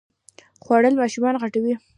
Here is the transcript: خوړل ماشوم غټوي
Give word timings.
خوړل 0.63 0.93
ماشوم 0.99 1.35
غټوي 1.43 1.73